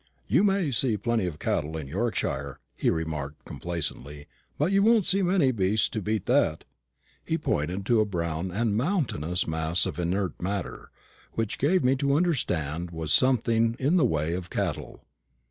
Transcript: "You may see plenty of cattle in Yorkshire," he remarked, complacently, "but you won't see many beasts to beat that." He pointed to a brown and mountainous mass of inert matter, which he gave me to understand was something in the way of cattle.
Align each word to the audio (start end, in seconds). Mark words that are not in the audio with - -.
"You 0.27 0.43
may 0.43 0.71
see 0.71 0.97
plenty 0.97 1.27
of 1.27 1.37
cattle 1.37 1.77
in 1.77 1.85
Yorkshire," 1.85 2.59
he 2.75 2.89
remarked, 2.89 3.45
complacently, 3.45 4.25
"but 4.57 4.71
you 4.71 4.81
won't 4.81 5.05
see 5.05 5.21
many 5.21 5.51
beasts 5.51 5.87
to 5.89 6.01
beat 6.01 6.25
that." 6.25 6.63
He 7.23 7.37
pointed 7.37 7.85
to 7.85 7.99
a 7.99 8.05
brown 8.05 8.49
and 8.49 8.75
mountainous 8.75 9.45
mass 9.45 9.85
of 9.85 9.99
inert 9.99 10.41
matter, 10.41 10.89
which 11.33 11.53
he 11.61 11.67
gave 11.67 11.83
me 11.83 11.95
to 11.97 12.15
understand 12.15 12.89
was 12.89 13.13
something 13.13 13.75
in 13.77 13.97
the 13.97 14.03
way 14.05 14.33
of 14.33 14.49
cattle. 14.49 15.05